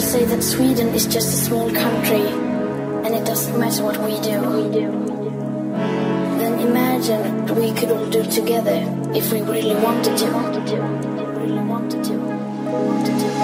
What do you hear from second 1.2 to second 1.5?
a